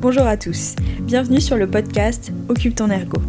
[0.00, 3.20] Bonjour à tous, bienvenue sur le podcast Occupe ton ergo.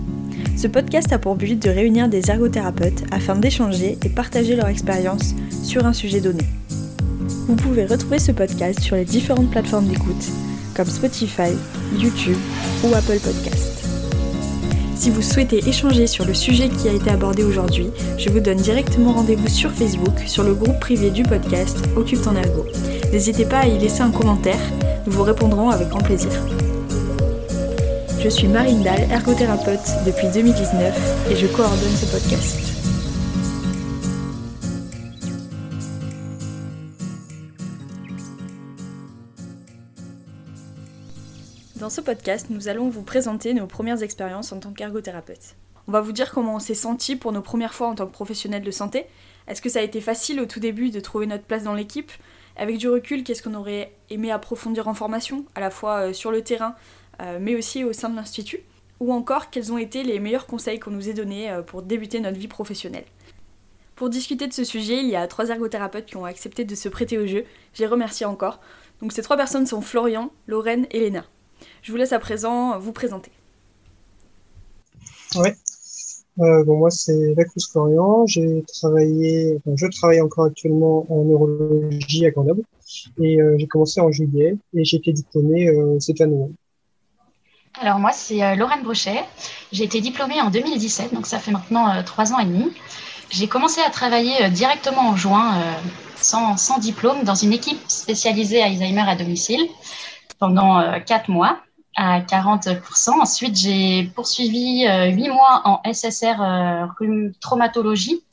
[0.56, 5.35] Ce podcast a pour but de réunir des ergothérapeutes afin d'échanger et partager leur expérience
[5.66, 6.46] sur un sujet donné.
[7.50, 10.30] Vous pouvez retrouver ce podcast sur les différentes plateformes d'écoute
[10.73, 11.52] comme Spotify,
[12.00, 12.38] YouTube
[12.86, 13.86] ou Apple Podcast.
[14.96, 18.60] Si vous souhaitez échanger sur le sujet qui a été abordé aujourd'hui, je vous donne
[18.60, 22.66] directement rendez-vous sur Facebook sur le groupe privé du podcast Occupe ton ergo.
[23.12, 24.62] N'hésitez pas à y laisser un commentaire,
[25.06, 26.31] nous vous répondrons avec grand plaisir.
[28.23, 32.59] Je suis Marine Dahl, ergothérapeute depuis 2019 et je coordonne ce podcast.
[41.77, 45.55] Dans ce podcast, nous allons vous présenter nos premières expériences en tant qu'ergothérapeute.
[45.88, 48.11] On va vous dire comment on s'est senti pour nos premières fois en tant que
[48.11, 49.08] professionnel de santé.
[49.47, 52.11] Est-ce que ça a été facile au tout début de trouver notre place dans l'équipe?
[52.55, 56.31] Avec du recul, qu'est-ce qu'on aurait aimé approfondir en formation, à la fois euh, sur
[56.31, 56.75] le terrain,
[57.39, 58.61] mais aussi au sein de l'Institut
[59.00, 62.19] Ou encore, quels ont été les meilleurs conseils qu'on nous ait donnés euh, pour débuter
[62.19, 63.05] notre vie professionnelle
[63.95, 66.89] Pour discuter de ce sujet, il y a trois ergothérapeutes qui ont accepté de se
[66.89, 67.45] prêter au jeu.
[67.73, 68.59] Je les remercie encore.
[69.02, 71.25] Donc ces trois personnes sont Florian, Lorraine et Léna.
[71.81, 73.31] Je vous laisse à présent vous présenter.
[75.35, 75.50] Oui.
[76.39, 78.25] Euh, bon, moi, c'est Lacruz Florian.
[78.25, 82.63] J'ai travaillé, je travaille encore actuellement en neurologie à Grenoble.
[83.19, 86.50] Et euh, j'ai commencé en juillet et j'ai été diplômé euh, cette année.
[87.80, 89.23] Alors moi, c'est euh, Lorraine Brochet.
[89.72, 92.72] J'ai été diplômée en 2017, donc ça fait maintenant euh, trois ans et demi.
[93.30, 95.55] J'ai commencé à travailler euh, directement en juin,
[96.17, 99.67] sans, diplôme, dans une équipe spécialisée Alzheimer à domicile
[100.38, 101.59] pendant quatre mois
[101.95, 103.22] à 40%.
[103.22, 106.35] Ensuite, j'ai poursuivi huit mois en SSR
[107.39, 108.23] traumatologie.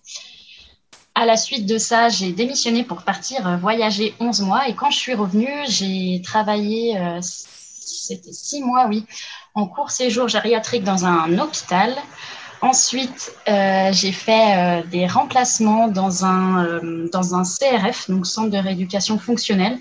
[1.15, 4.69] À la suite de ça, j'ai démissionné pour partir voyager 11 mois.
[4.69, 6.99] Et quand je suis revenue, j'ai travaillé
[8.09, 9.05] c'était six mois, oui,
[9.55, 11.95] en court séjour gériatrique dans un hôpital.
[12.61, 18.51] Ensuite, euh, j'ai fait euh, des remplacements dans un, euh, dans un CRF, donc Centre
[18.51, 19.79] de rééducation fonctionnelle.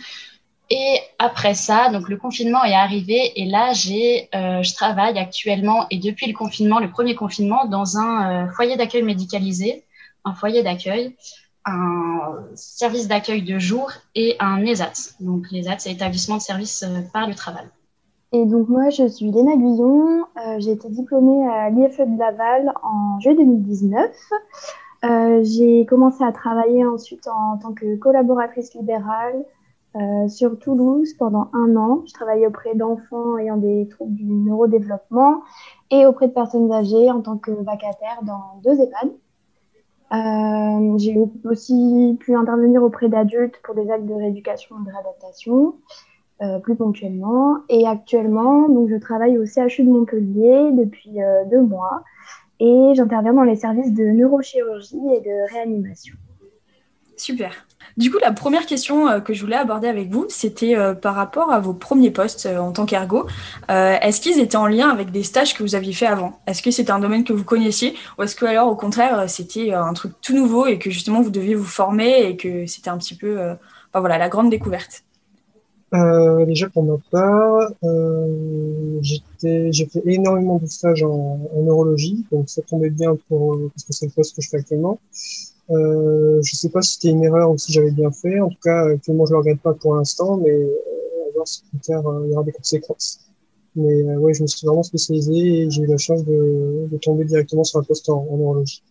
[0.69, 5.97] Et après ça, donc le confinement est arrivé et là, j'ai, je travaille actuellement et
[5.97, 9.85] depuis le confinement, le premier confinement, dans un foyer d'accueil médicalisé,
[10.25, 11.15] un foyer d'accueil,
[11.63, 15.13] un service d'accueil de jour et un ESAT.
[15.21, 16.83] Donc l'ESAT, c'est établissement de service
[17.13, 17.67] par le travail.
[18.33, 20.25] Et donc moi, je suis Léna Guillon.
[20.35, 24.11] Euh, j'ai été diplômée à l'IFE de Laval en juillet 2019.
[25.05, 29.45] Euh, j'ai commencé à travailler ensuite en tant que collaboratrice libérale
[29.95, 32.03] euh, sur Toulouse pendant un an.
[32.05, 35.41] Je travaillais auprès d'enfants ayant des troubles du neurodéveloppement
[35.89, 39.11] et auprès de personnes âgées en tant que vacataire dans deux EHPAD.
[40.13, 45.75] Euh, j'ai aussi pu intervenir auprès d'adultes pour des actes de rééducation et de réadaptation
[46.43, 47.57] euh, plus ponctuellement.
[47.67, 52.03] Et actuellement, donc, je travaille au CHU de Montpellier depuis euh, deux mois
[52.59, 56.13] et j'interviens dans les services de neurochirurgie et de réanimation.
[57.15, 57.65] Super.
[57.97, 61.51] Du coup, la première question euh, que je voulais aborder avec vous, c'était par rapport
[61.51, 63.25] à vos premiers postes en tant qu'ergo.
[63.67, 66.39] est-ce qu'ils étaient en lien avec des stages que vous aviez fait avant?
[66.45, 67.95] Est-ce que c'était un domaine que vous connaissiez?
[68.19, 71.31] Ou est-ce que alors au contraire c'était un truc tout nouveau et que justement vous
[71.31, 75.03] deviez vous former et que c'était un petit peu, enfin, voilà, la grande découverte?
[75.93, 82.61] Euh, déjà pour ma part, euh, j'ai fait énormément de stages en, neurologie, donc ça
[82.61, 84.99] tombait bien pour parce que c'est le poste que je fais actuellement.
[85.69, 88.39] Euh, je sais pas si c'était une erreur ou si j'avais bien fait.
[88.39, 90.67] En tout cas, actuellement, je le regrette pas pour l'instant, mais euh,
[91.25, 93.19] va voir si plus tard euh, il y aura des conséquences.
[93.75, 97.25] Mais euh, ouais, je me suis vraiment spécialisé et j'ai eu la chance de, tomber
[97.25, 98.81] directement sur un poste en, neurologie.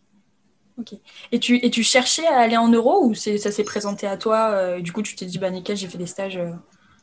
[0.79, 0.95] Ok.
[1.33, 4.79] Et tu, et tu cherchais à aller en neuro ou ça s'est présenté à toi
[4.81, 6.39] Du coup, tu t'es dit, bah nickel, j'ai fait des stages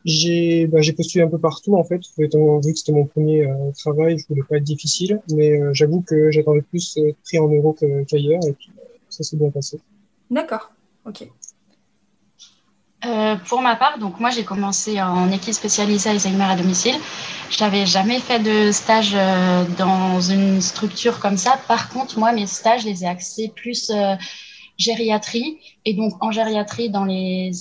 [0.06, 3.72] j'ai bah, postulé un peu partout en fait, étant vu que c'était mon premier euh,
[3.78, 7.48] travail, je voulais pas être difficile, mais euh, j'avoue que j'attendais plus euh, pris en
[7.48, 7.76] euros
[8.08, 8.72] qu'ailleurs et puis
[9.10, 9.80] ça s'est bien passé.
[10.30, 10.72] D'accord,
[11.06, 11.28] ok.
[13.06, 16.96] Euh, pour ma part, donc moi j'ai commencé en équipe spécialisée Alzheimer à domicile.
[17.50, 21.60] J'avais jamais fait de stage euh, dans une structure comme ça.
[21.68, 24.16] Par contre, moi mes stages, je les ai axés plus euh,
[24.78, 27.52] gériatrie et donc en gériatrie dans les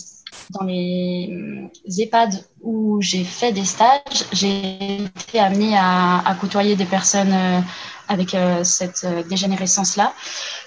[0.53, 1.61] dans les
[1.99, 7.61] EHPAD où j'ai fait des stages, j'ai été amenée à, côtoyer des personnes euh,
[8.09, 10.13] avec euh, cette euh, dégénérescence-là.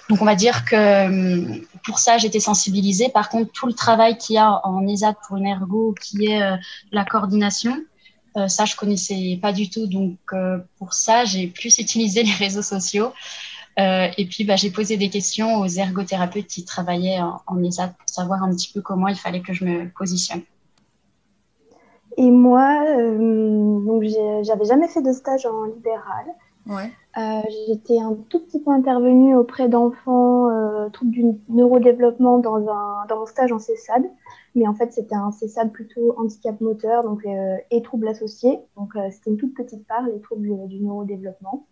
[0.08, 3.08] Donc, on va dire que pour ça, j'étais sensibilisée.
[3.08, 6.40] Par contre, tout le travail qu'il y a en ESAT pour une ergo, qui est
[6.92, 7.76] la coordination,
[8.46, 9.88] ça, je connaissais pas du tout.
[9.88, 10.16] Donc,
[10.78, 13.12] pour ça, j'ai plus utilisé les réseaux sociaux.
[13.78, 17.88] Euh, et puis, bah, j'ai posé des questions aux ergothérapeutes qui travaillaient en, en ESAT
[17.88, 20.42] pour savoir un petit peu comment il fallait que je me positionne.
[22.16, 24.02] Et moi, donc
[24.42, 26.24] j'avais jamais fait de stage en libéral.
[26.66, 26.90] Ouais.
[27.18, 33.06] Euh, j'étais un tout petit peu intervenue auprès d'enfants euh, troubles du neurodéveloppement dans, un,
[33.08, 34.04] dans mon stage en CESAD.
[34.54, 38.58] Mais en fait, c'était un CESAD plutôt handicap moteur donc, euh, et troubles associés.
[38.76, 41.66] Donc, euh, c'était une toute petite part, les troubles du neurodéveloppement.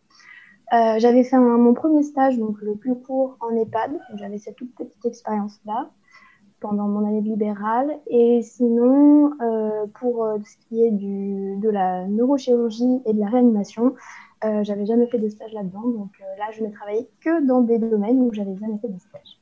[0.75, 3.93] Euh, j'avais fait mon premier stage, donc le plus court en EHPAD.
[4.17, 5.91] J'avais cette toute petite expérience-là
[6.61, 7.93] pendant mon année libérale.
[8.09, 13.95] Et sinon, euh, pour ce qui est du, de la neurochirurgie et de la réanimation,
[14.45, 17.63] euh, j'avais jamais fait de stage là-dedans, donc euh, là, je n'ai travaillé que dans
[17.63, 19.39] des domaines où j'avais jamais fait de stage.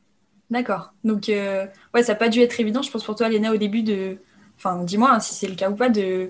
[0.51, 0.93] D'accord.
[1.03, 3.57] Donc, euh, ouais, ça n'a pas dû être évident, je pense, pour toi, Léna, au
[3.57, 4.19] début de.
[4.57, 6.29] Enfin, dis-moi hein, si c'est le cas ou pas, de,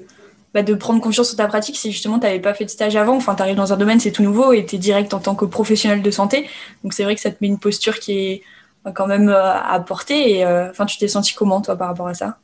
[0.54, 2.96] bah, de prendre confiance en ta pratique si justement tu n'avais pas fait de stage
[2.96, 3.16] avant.
[3.16, 5.34] Enfin, tu arrives dans un domaine, c'est tout nouveau et tu es direct en tant
[5.34, 6.46] que professionnel de santé.
[6.82, 8.42] Donc, c'est vrai que ça te met une posture qui est
[8.84, 10.38] bah, quand même à porter.
[10.38, 12.38] Et enfin, tu t'es senti comment, toi, par rapport à ça?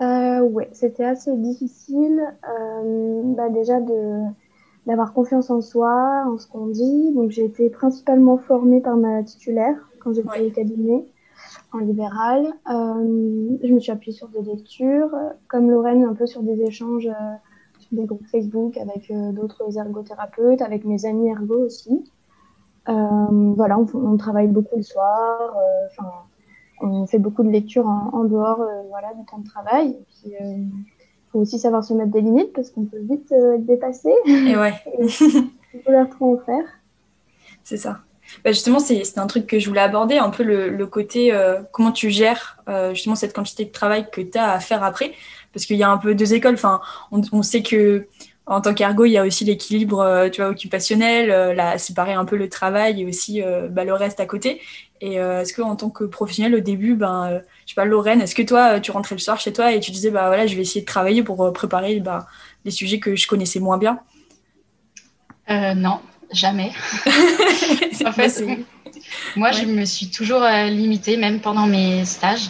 [0.00, 2.20] Euh, Ouais, c'était assez difficile.
[3.36, 4.22] bah, déjà, de
[4.86, 7.12] d'avoir confiance en soi, en ce qu'on dit.
[7.14, 10.46] Donc j'ai été principalement formée par ma titulaire quand j'étais ouais.
[10.46, 11.04] au cabinet
[11.72, 12.46] en libéral.
[12.70, 15.10] Euh, je me suis appuyée sur des lectures,
[15.48, 17.34] comme Lorraine, un peu sur des échanges euh,
[17.78, 22.04] sur des groupes Facebook avec euh, d'autres ergothérapeutes, avec mes amis ergo aussi.
[22.88, 25.56] Euh, voilà, on, on, travaille beaucoup le soir.
[25.56, 26.10] Euh, enfin,
[26.80, 29.90] on fait beaucoup de lectures en, en dehors, voilà, du temps de travail.
[29.90, 30.34] Et puis,
[31.32, 34.12] faut aussi savoir se mettre des limites parce qu'on peut vite euh, dépasser.
[34.26, 34.74] Et ouais.
[35.00, 36.64] Il faut leur trop en faire.
[37.64, 38.00] C'est ça.
[38.44, 41.62] Bah justement, c'est un truc que je voulais aborder, un peu le, le côté euh,
[41.70, 45.12] comment tu gères euh, justement cette quantité de travail que tu as à faire après.
[45.52, 46.54] Parce qu'il y a un peu deux écoles.
[46.54, 46.80] Enfin,
[47.10, 48.06] on, on sait que
[48.46, 53.02] en tant qu'ergo, il y a aussi l'équilibre euh, occupationnel, séparer un peu le travail
[53.02, 54.60] et aussi bah, le reste à côté.
[55.00, 58.34] Et est-ce que en tant que professionnel au début, ben, je sais pas, Lorraine, est-ce
[58.34, 60.62] que toi, tu rentrais le soir chez toi et tu disais, bah voilà, je vais
[60.62, 62.26] essayer de travailler pour préparer bah,
[62.64, 64.00] des sujets que je connaissais moins bien?
[65.48, 66.00] Non,
[66.32, 66.72] jamais.
[68.04, 68.44] en fait,
[69.36, 69.54] moi, ouais.
[69.54, 72.48] je me suis toujours limitée, même pendant mes stages.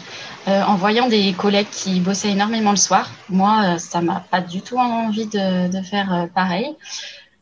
[0.48, 4.40] Euh, en voyant des collègues qui bossaient énormément le soir, moi, euh, ça m'a pas
[4.40, 6.66] du tout envie de, de faire euh, pareil.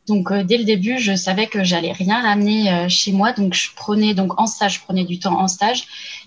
[0.06, 4.12] Donc dès le début, je savais que j'allais rien ramener chez moi, donc je prenais
[4.12, 5.84] donc en stage, je prenais du temps en stage,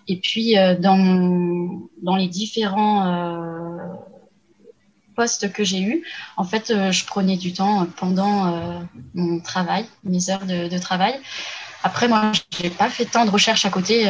[0.08, 3.04] et puis dans dans les différents
[5.16, 6.04] postes que j'ai eus,
[6.38, 8.84] en fait, je prenais du temps pendant
[9.14, 11.20] mon travail, mes heures de, de travail.
[11.84, 14.10] Après, moi, j'ai pas fait tant de recherches à côté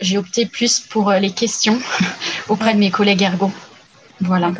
[0.00, 1.78] j'ai opté plus pour euh, les questions
[2.48, 3.50] auprès de mes collègues ergo.
[4.20, 4.52] Voilà.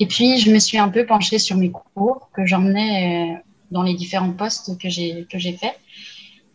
[0.00, 3.38] Et puis, je me suis un peu penchée sur mes cours que j'emmenais euh,
[3.70, 5.74] dans les différents postes que j'ai que j'ai fait.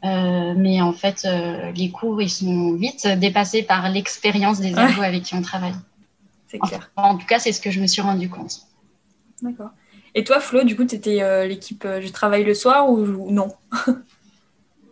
[0.06, 5.02] Euh, mais en fait, euh, les cours, ils sont vite dépassés par l'expérience des ergos
[5.02, 5.08] ouais.
[5.08, 5.74] avec qui on travaille.
[6.50, 6.92] C'est clair.
[6.96, 8.68] En, en, tout cas, c'est ce que je me suis rendu compte.
[9.42, 9.70] D'accord.
[10.16, 13.32] Et toi, Flo, du coup, tu étais euh, l'équipe Je travaille le soir ou, ou
[13.32, 13.54] non?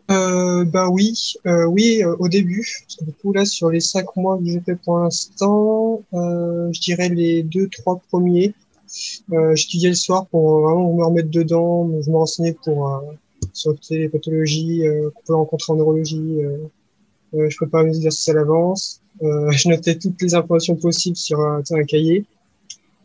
[0.10, 2.66] Euh, bah oui, euh, oui, euh, au début.
[2.84, 6.72] Parce que du coup, là, sur les cinq mois que j'ai fait pour l'instant, euh,
[6.72, 8.54] je dirais les deux, trois premiers.
[9.34, 11.90] Euh, J'étudiais le soir pour vraiment me remettre dedans.
[12.02, 13.00] Je me renseignais pour euh,
[13.52, 14.84] sur les pathologies
[15.14, 16.40] qu'on peut rencontrer en neurologie.
[17.34, 19.02] Je préparais mes exercices à l'avance.
[19.22, 22.26] je notais toutes les informations possibles sur un, un cahier,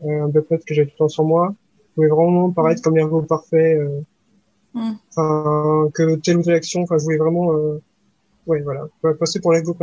[0.05, 1.53] un bloc-notes que j'avais tout le temps sur moi.
[1.89, 3.79] Je pouvais vraiment paraître comme l'ergot parfait.
[4.73, 4.91] Mm.
[5.09, 7.81] Enfin, que telle ou telle action, enfin, je voulais vraiment, euh,
[8.47, 8.87] ouais, voilà,
[9.19, 9.75] passer pour l'ego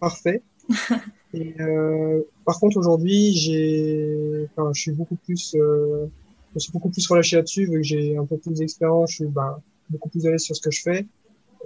[0.00, 0.42] parfait.
[1.34, 6.06] Et euh, par contre, aujourd'hui, j'ai, enfin, je suis beaucoup plus, euh,
[6.54, 9.26] je suis beaucoup plus relâché là-dessus, vu que j'ai un peu plus d'expérience, je suis
[9.26, 11.06] bah, beaucoup plus à l'aise sur ce que je fais.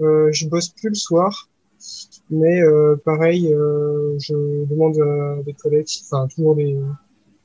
[0.00, 1.48] Euh, je bosse plus le soir,
[2.30, 6.78] mais euh, pareil, euh, je demande à des collègues, enfin toujours des,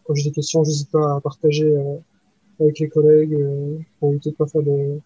[0.03, 1.95] quand j'ai des questions, j'hésite pas à partager euh,
[2.59, 4.99] avec les collègues euh, pour éviter de pas faire de,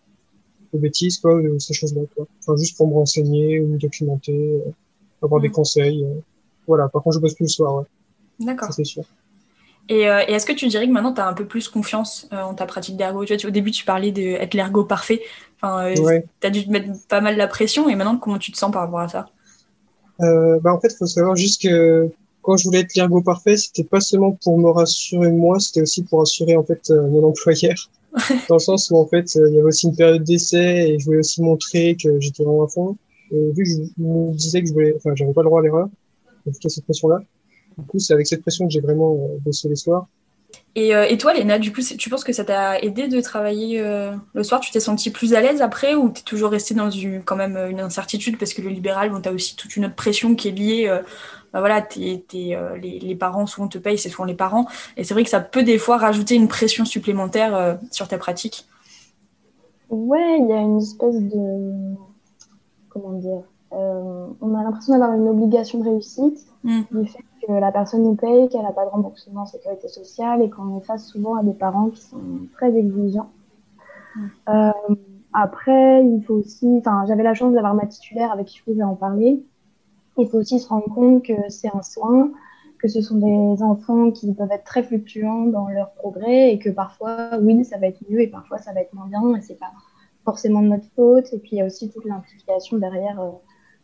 [0.74, 2.28] de bêtises, quoi, de ces choses-là, quoi.
[2.40, 4.72] Enfin, juste pour me renseigner ou documenter, euh,
[5.22, 5.44] avoir mmh.
[5.44, 6.04] des conseils.
[6.04, 6.20] Euh.
[6.68, 8.46] Voilà, par contre, je bosse plus le soir, ouais.
[8.46, 8.74] D'accord.
[8.74, 9.04] c'est sûr.
[9.90, 12.28] Et, euh, et est-ce que tu dirais que maintenant, tu as un peu plus confiance
[12.34, 13.26] euh, en ta pratique d'ergo?
[13.26, 15.22] Tu vois, Au début, tu parlais d'être l'ergo parfait.
[15.62, 16.26] Enfin, ouais.
[16.42, 17.90] Tu as dû te mettre pas mal la pression.
[17.90, 19.28] Et maintenant, comment tu te sens par rapport à ça?
[20.20, 22.10] Bah, En fait, il faut savoir juste que
[22.42, 26.04] quand je voulais être l'ergo parfait, c'était pas seulement pour me rassurer moi, c'était aussi
[26.04, 27.76] pour rassurer en fait mon employeur.
[28.50, 31.06] dans le sens où en fait il y avait aussi une période d'essai et je
[31.06, 32.98] voulais aussi montrer que j'étais vraiment à fond.
[33.32, 35.64] Et vu que je me disais que je voulais, enfin j'avais pas le droit à
[35.64, 35.90] l'erreur,
[36.46, 37.22] donc cette pression-là.
[37.78, 40.08] Du coup, c'est avec cette pression que j'ai vraiment euh, bossé les soirs.
[40.78, 43.82] Et, toi, Léna, du coup, tu penses que ça t'a aidé de travailler
[44.34, 44.60] le soir?
[44.60, 47.58] Tu t'es sentie plus à l'aise après ou t'es toujours restée dans une, quand même
[47.70, 48.38] une incertitude?
[48.38, 51.02] Parce que le libéral, bon, t'as aussi toute une autre pression qui est liée
[51.56, 54.66] bah voilà, euh, les, parents souvent te payent, c'est souvent les parents.
[54.98, 58.18] Et c'est vrai que ça peut des fois rajouter une pression supplémentaire euh, sur ta
[58.18, 58.68] pratique.
[59.90, 61.96] Ouais, il y a une espèce de.
[62.90, 66.82] Comment dire euh, On a l'impression d'avoir une obligation de réussite hmm.
[66.92, 70.42] du fait que la personne nous paye, qu'elle n'a pas de remboursement en sécurité sociale
[70.42, 72.22] et qu'on est face souvent à des parents qui sont
[72.54, 73.30] très exigeants.
[74.48, 74.72] Hmm.
[75.34, 76.78] après, il faut aussi.
[76.78, 79.44] Enfin, j'avais la chance d'avoir ma titulaire avec qui je pouvais en parler.
[80.18, 82.32] Il faut aussi se rendre compte que c'est un soin,
[82.80, 86.70] que ce sont des enfants qui peuvent être très fluctuants dans leur progrès et que
[86.70, 89.60] parfois, oui, ça va être mieux et parfois ça va être moins bien et c'est
[89.60, 89.74] pas
[90.24, 91.34] forcément de notre faute.
[91.34, 93.32] Et puis il y a aussi toute l'implication derrière euh,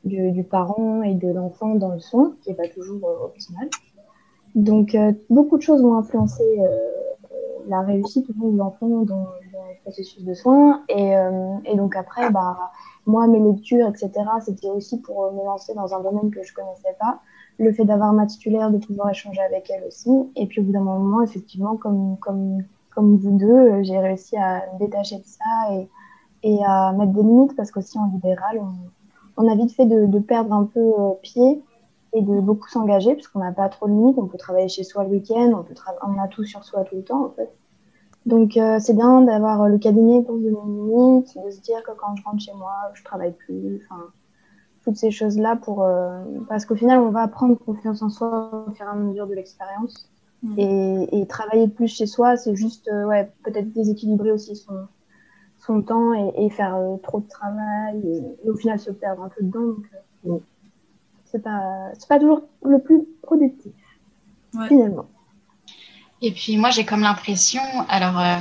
[0.03, 3.70] du, parent et de l'enfant dans le soin, qui n'est pas toujours euh, optimal.
[4.55, 6.43] Donc euh, beaucoup de choses vont influencer
[7.67, 10.84] la réussite de l'enfant dans, le processus de soins.
[10.89, 11.13] Et,
[11.65, 12.58] et donc après, bah,
[13.08, 16.53] moi, mes lectures, etc., c'était aussi pour euh, me lancer dans un domaine que je
[16.53, 17.20] connaissais pas.
[17.58, 20.10] Le fait d'avoir ma titulaire, de pouvoir échanger avec elle aussi.
[20.36, 24.38] Et puis, au bout d'un moment, effectivement, comme, comme, comme vous deux, euh, j'ai réussi
[24.38, 25.89] à me détacher de ça et,
[26.43, 28.72] et à mettre des limites parce qu'aussi en libéral, on,
[29.38, 31.64] on, a vite fait de, de perdre un peu euh, pied
[32.14, 34.18] et de beaucoup s'engager puisqu'on n'a pas trop de limites.
[34.18, 36.96] On peut travailler chez soi le week-end, on, peut on a tout sur soi tout
[36.96, 37.52] le temps, en fait.
[38.26, 41.60] Donc euh, c'est bien d'avoir euh, le cabinet pour se donner une limite, de se
[41.62, 44.02] dire que quand je rentre chez moi, je travaille plus, enfin
[44.84, 48.72] toutes ces choses-là pour euh, parce qu'au final on va prendre confiance en soi au
[48.72, 50.10] fur et à mesure de l'expérience
[50.44, 50.54] mm.
[50.58, 54.88] et, et, travailler plus chez soi, c'est juste ouais peut-être déséquilibrer aussi son
[55.72, 59.44] son temps et, et faire trop de travail et, au final se perdre un peu
[59.44, 59.75] dedans.
[60.24, 60.42] Donc
[61.25, 63.74] c'est pas c'est pas toujours le plus productif
[64.68, 65.06] finalement.
[66.24, 68.36] Et puis moi, j'ai comme l'impression, alors euh,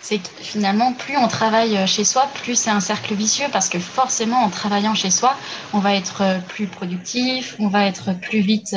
[0.00, 3.68] c'est que finalement, plus on travaille euh, chez soi, plus c'est un cercle vicieux parce
[3.68, 5.34] que forcément, en travaillant chez soi,
[5.72, 8.76] on va être euh, plus productif, on va être plus vite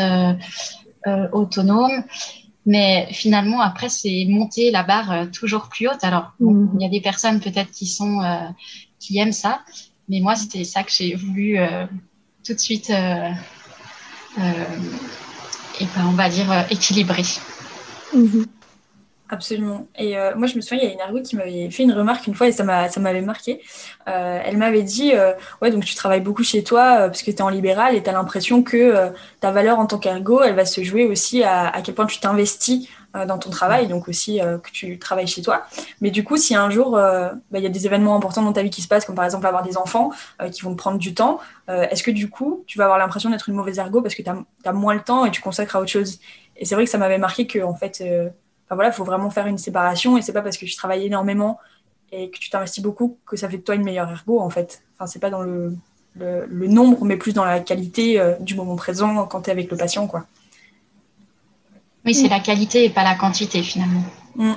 [1.31, 2.03] autonome.
[2.67, 6.03] Mais finalement, après, c'est monter la barre toujours plus haute.
[6.03, 6.71] Alors, mhm.
[6.75, 8.21] il y a des personnes peut-être qui sont
[8.99, 9.61] qui aiment ça,
[10.09, 11.57] mais moi, c'était ça que j'ai voulu
[12.45, 12.93] tout de suite, et
[14.37, 17.23] ben, on va dire équilibrer.
[18.13, 18.45] Mhm.
[19.29, 19.87] Absolument.
[19.97, 21.91] Et euh, moi, je me souviens, il y a une ergo qui m'avait fait une
[21.91, 23.61] remarque une fois et ça m'avait marqué.
[24.07, 27.37] Euh, elle m'avait dit euh, Ouais, donc tu travailles beaucoup chez toi parce que tu
[27.37, 30.65] es en libéral et tu as l'impression que ta valeur en tant qu'ergo, elle va
[30.65, 32.87] se jouer aussi à, à quel point tu t'investis
[33.27, 35.63] dans ton travail, donc aussi que tu travailles chez toi.
[36.01, 38.61] Mais du coup, si un jour bah, il y a des événements importants dans ta
[38.61, 40.11] vie qui se passent, comme par exemple avoir des enfants
[40.51, 43.49] qui vont te prendre du temps, est-ce que du coup, tu vas avoir l'impression d'être
[43.49, 45.81] une mauvaise ergo parce que tu as, as, moins le temps et tu consacres à
[45.81, 46.19] autre chose?
[46.55, 48.03] Et c'est vrai que ça m'avait marqué que en fait,
[48.67, 51.57] enfin voilà, faut vraiment faire une séparation et c'est pas parce que tu travailles énormément
[52.11, 54.83] et que tu t'investis beaucoup que ça fait de toi une meilleure ergo en fait.
[54.95, 55.73] Enfin, c'est pas dans le,
[56.15, 59.71] le, nombre, mais plus dans la qualité euh, du moment présent quand tu es avec
[59.71, 60.25] le patient, quoi.
[62.05, 64.03] Oui, c'est la qualité et pas la quantité finalement.
[64.35, 64.53] Mm.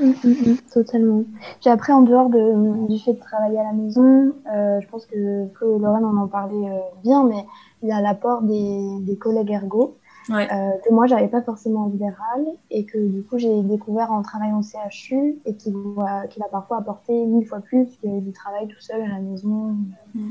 [0.00, 1.24] Mm, mm, totalement.
[1.60, 5.06] Puis après, en dehors de, du fait de travailler à la maison, euh, je pense
[5.06, 6.56] que Flo et Lorraine en ont parlé
[7.04, 7.44] bien, mais
[7.82, 9.98] il y a l'apport des, des collègues ergo
[10.30, 10.44] euh,
[10.84, 14.60] que moi j'avais pas forcément en libéral et que du coup j'ai découvert en travaillant
[14.60, 15.72] au CHU et qui,
[16.30, 19.76] qui parfois apporté mille fois plus que du travail tout seul à la maison
[20.14, 20.30] mm.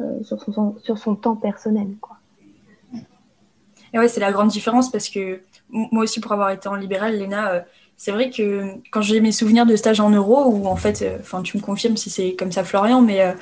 [0.00, 2.16] euh, sur, son, sur son temps personnel quoi.
[3.92, 7.16] Et ouais c'est la grande différence parce que moi aussi pour avoir été en libéral
[7.16, 7.60] Léna euh,
[7.96, 11.42] c'est vrai que quand j'ai mes souvenirs de stage en euro où en fait enfin
[11.42, 13.34] tu me confirmes si c'est comme ça Florian mais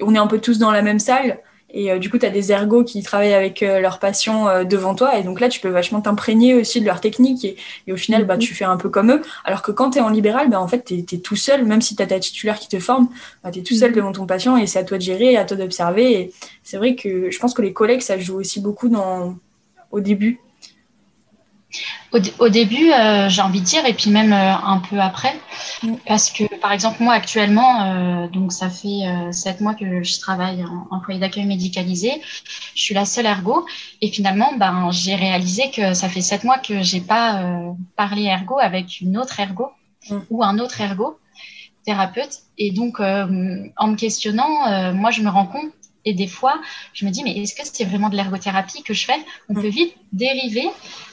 [0.00, 1.40] on est un peu tous dans la même salle
[1.72, 4.64] et euh, du coup, tu as des ergots qui travaillent avec euh, leurs patients euh,
[4.64, 5.18] devant toi.
[5.18, 7.44] Et donc là, tu peux vachement t'imprégner aussi de leur technique.
[7.44, 8.40] Et, et au final, bah, mhm.
[8.40, 9.22] tu fais un peu comme eux.
[9.44, 11.64] Alors que quand tu es en libéral, bah, en fait, tu es, tout seul.
[11.64, 13.08] Même si tu as ta titulaire qui te forme,
[13.44, 13.96] bah, tu es tout seul mhm.
[13.96, 14.56] devant ton patient.
[14.56, 16.12] Et c'est à toi de gérer, à toi d'observer.
[16.12, 19.36] Et c'est vrai que je pense que les collègues, ça joue aussi beaucoup dans,
[19.90, 20.40] au début.
[22.12, 25.32] Au, début, euh, j'ai envie de dire, et puis même euh, un peu après,
[25.84, 25.94] mm.
[26.06, 30.64] parce que par exemple, moi actuellement, euh, donc ça fait sept mois que je travaille
[30.64, 32.20] en employé d'accueil médicalisé,
[32.74, 33.64] je suis la seule ergo,
[34.00, 37.40] et finalement, ben, j'ai réalisé que ça fait sept mois que j'ai pas
[37.96, 39.68] parlé ergo avec une autre ergo
[40.10, 40.18] mm.
[40.30, 41.18] ou un autre ergo
[41.84, 45.72] thérapeute, et donc en me questionnant, moi je me rends compte
[46.04, 46.60] et des fois,
[46.94, 49.18] je me dis, mais est-ce que c'est vraiment de l'ergothérapie que je fais?
[49.48, 49.62] On mm.
[49.62, 50.66] peut vite dériver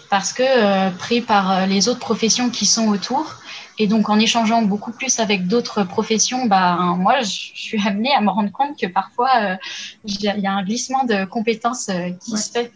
[0.09, 3.35] parce que euh, pris par euh, les autres professions qui sont autour.
[3.79, 8.21] Et donc, en échangeant beaucoup plus avec d'autres professions, bah, moi, je, suis amenée à
[8.21, 9.55] me rendre compte que parfois, euh,
[10.03, 12.71] il y a un glissement de compétences qui se fait.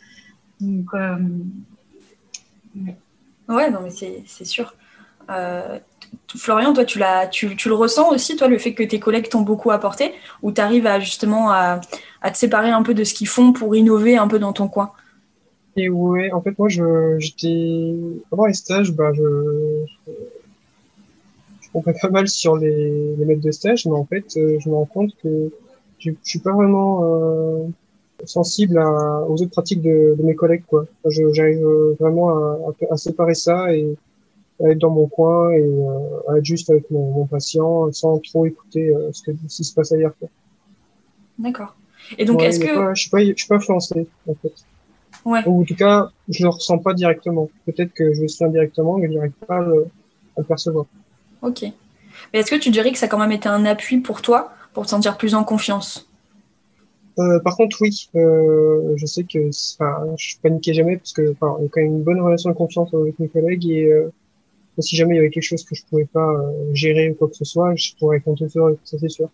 [0.59, 0.89] Donc,
[3.47, 4.75] Ouais, non, mais c'est sûr.
[6.35, 9.41] Florian, toi, tu, tu, tu, le ressens aussi, toi, le fait que tes collègues t'ont
[9.41, 11.81] beaucoup apporté, ou tu arrives à justement à,
[12.21, 14.67] à, te séparer un peu de ce qu'ils font pour innover un peu dans ton
[14.67, 14.93] coin?
[15.77, 17.93] Et ouais, en fait, moi, j'étais.
[18.31, 19.21] Avant les stages, bah, je,
[20.07, 20.11] je,
[21.73, 24.75] je pas mal sur les, les maîtres de stage, mais en fait, euh, je me
[24.75, 25.51] rends compte que
[25.99, 27.67] je, je suis pas vraiment euh,
[28.25, 30.85] sensible à, aux autres pratiques de, de mes collègues, quoi.
[31.05, 31.65] J'arrive
[31.99, 32.57] vraiment à,
[32.89, 33.95] à, séparer ça et
[34.63, 38.19] à être dans mon coin et euh, à être juste avec mon, mon patient sans
[38.19, 40.13] trop écouter euh, ce, que, ce qui se passe ailleurs.
[41.39, 41.75] D'accord.
[42.17, 42.93] Et donc, est-ce que.
[42.93, 44.53] je suis pas, je suis pas influencé, en fait.
[45.25, 45.41] Ouais.
[45.45, 47.49] Ou en tout cas, je le ressens pas directement.
[47.65, 49.87] Peut-être que je le suis indirectement, mais je n'arrive pas à le,
[50.37, 50.85] à le, percevoir.
[51.41, 51.63] Ok.
[52.33, 54.51] Mais est-ce que tu dirais que ça a quand même été un appui pour toi,
[54.73, 56.07] pour te sentir plus en confiance?
[57.19, 61.67] Euh, par contre, oui, euh, je sais que je paniquais jamais parce que enfin, a
[61.69, 64.09] quand même une bonne relation de confiance avec mes collègues et euh,
[64.79, 66.33] si jamais il y avait quelque chose que je pouvais pas
[66.73, 69.29] gérer ou quoi que ce soit, je pourrais compter sur eux, ça c'est sûr.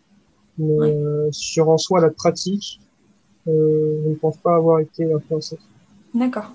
[0.58, 1.28] Mais Ouais.
[1.32, 2.82] sur en soi la pratique,
[3.46, 5.58] je ne pense pas avoir été influencé.
[6.14, 6.52] D'accord.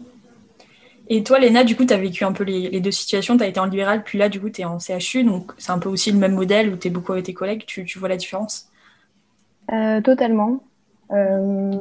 [1.09, 3.37] Et toi, Léna, du coup, tu as vécu un peu les, les deux situations.
[3.37, 5.25] Tu as été en libéral, puis là, du coup, tu es en CHU.
[5.25, 7.65] Donc, c'est un peu aussi le même modèle où tu es beaucoup avec tes collègues.
[7.67, 8.69] Tu, tu vois la différence?
[9.73, 10.61] Euh, totalement.
[11.11, 11.73] Euh,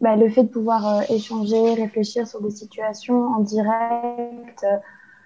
[0.00, 4.64] bah, le fait de pouvoir euh, échanger, réfléchir sur des situations en direct.
[4.64, 4.76] euh,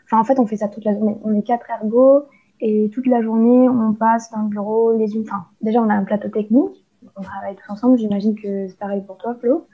[0.05, 1.17] Enfin, en fait, on fait ça toute la journée.
[1.25, 2.25] On est quatre ergots
[2.61, 5.25] et toute la journée, on passe dans le bureau les unes.
[5.27, 6.87] Enfin, déjà, on a un plateau technique.
[7.17, 7.99] On travaille tous ensemble.
[7.99, 9.67] J'imagine que c'est pareil pour toi, Flo.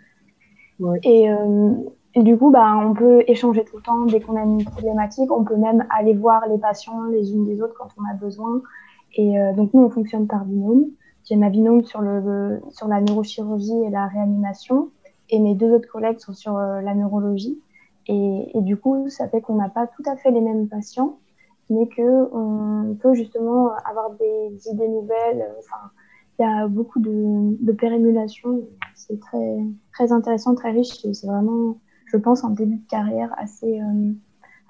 [0.80, 0.98] Ouais.
[1.04, 1.74] Et, euh,
[2.16, 5.32] et du coup, bah, on peut échanger tout le temps dès qu'on a une problématique.
[5.32, 8.62] On peut même aller voir les patients les unes des autres quand on a besoin.
[9.16, 10.86] Et euh, donc, nous, on fonctionne par binôme.
[11.24, 14.90] J'ai ma binôme sur, le, sur la neurochirurgie et la réanimation.
[15.30, 17.58] Et mes deux autres collègues sont sur euh, la neurologie.
[18.06, 21.18] Et, et, du coup, ça fait qu'on n'a pas tout à fait les mêmes patients,
[21.70, 25.50] mais qu'on peut justement avoir des idées nouvelles.
[25.58, 25.90] Enfin,
[26.38, 28.60] il y a beaucoup de, de pérémulation.
[28.94, 29.58] C'est très,
[29.92, 31.06] très intéressant, très riche.
[31.12, 31.78] C'est vraiment,
[32.14, 34.12] je pense, en début de carrière assez, euh,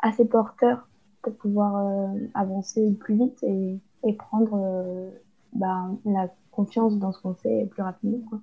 [0.01, 0.89] assez porteur
[1.21, 5.11] pour pouvoir euh, avancer plus vite et, et prendre euh,
[5.53, 8.21] bah, la confiance dans ce qu'on fait plus rapidement.
[8.31, 8.41] Quoi.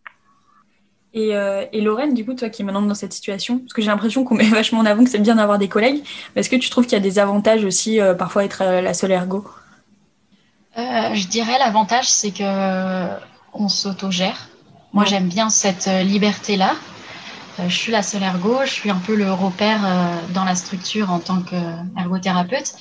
[1.14, 3.82] Et, euh, et, Lorraine, du coup, toi qui es maintenant dans cette situation, parce que
[3.82, 6.04] j'ai l'impression qu'on met vachement en avant que c'est bien d'avoir des collègues,
[6.36, 8.82] mais est-ce que tu trouves qu'il y a des avantages aussi, euh, parfois, être euh,
[8.82, 9.44] la seule ergo?
[10.78, 13.20] Euh, Je dirais l'avantage, c'est que
[13.54, 14.50] on s'autogère.
[14.94, 15.10] Moi, ouais.
[15.10, 16.76] j'aime bien cette liberté-là.
[17.60, 20.56] Euh, je suis la seule ergo, je suis un peu le repère euh, dans la
[20.56, 22.74] structure en tant qu'ergothérapeute.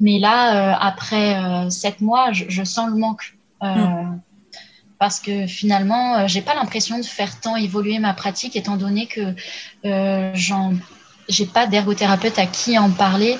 [0.00, 3.36] Mais là, après sept mois, je, je, sens le manque.
[3.60, 4.18] Mm
[5.02, 9.08] parce que finalement, euh, j'ai pas l'impression de faire tant évoluer ma pratique, étant donné
[9.08, 9.34] que
[9.84, 10.74] euh, j'en,
[11.28, 13.36] j'ai pas d'ergothérapeute à qui en parler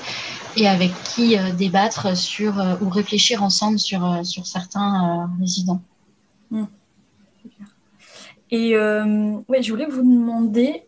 [0.57, 5.81] et avec qui euh, débattre sur euh, ou réfléchir ensemble sur euh, sur certains résidents.
[6.51, 6.65] Mmh.
[8.55, 10.83] Et ouais, je voulais vous demander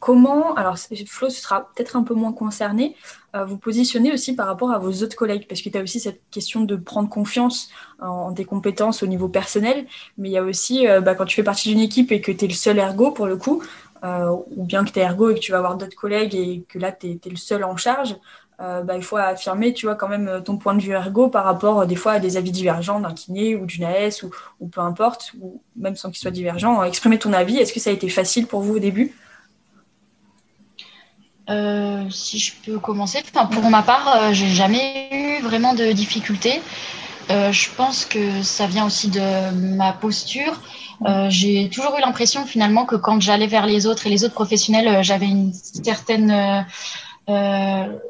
[0.00, 2.96] comment, alors Flo sera peut-être un peu moins concerné,
[3.36, 6.00] euh, vous positionnez aussi par rapport à vos autres collègues, parce que tu as aussi
[6.00, 9.86] cette question de prendre confiance en, tes compétences au niveau personnel,
[10.18, 12.32] mais il y a aussi, euh, bah, quand tu fais partie d'une équipe et que
[12.32, 13.62] tu es le seul ergo pour le coup,
[14.02, 16.64] euh, ou bien que tu es ergo et que tu vas avoir d'autres collègues et
[16.66, 18.16] que là tu es, le seul en charge,
[18.60, 21.86] bah, il faut affirmer, tu vois, quand même ton point de vue ergo par rapport
[21.86, 24.22] des fois à des avis divergents d'un kiné ou d'une AS
[24.60, 27.56] ou, peu importe, ou même sans qu'ils soient divergents, exprimer ton avis.
[27.56, 29.14] Est-ce que ça a été facile pour vous au début?
[31.50, 36.62] Euh, si je peux commencer, pour ma part, euh, j'ai jamais eu vraiment de difficultés.
[37.30, 40.60] Euh, je pense que ça vient aussi de ma posture.
[41.28, 45.02] j'ai toujours eu l'impression finalement que quand j'allais vers les autres et les autres professionnels,
[45.02, 46.66] j'avais une certaine,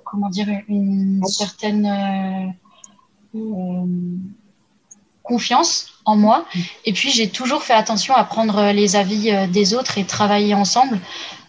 [0.04, 2.54] comment dire, une certaine
[5.22, 6.44] confiance en moi.
[6.84, 10.98] Et puis j'ai toujours fait attention à prendre les avis des autres et travailler ensemble.